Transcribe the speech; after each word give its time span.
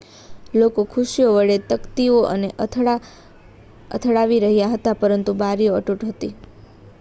લોકો 0.53 0.81
ખુરશીઓ 0.85 1.29
વડે 1.35 1.57
તકતીઓ 1.73 2.17
ને 2.37 2.49
અથડાવી 3.91 4.41
રહ્યા 4.41 4.73
હતા 4.73 4.97
પરંતુ 4.99 5.37
બારીઓ 5.39 5.77
અતૂટ 5.77 6.09
હતી 6.09 6.33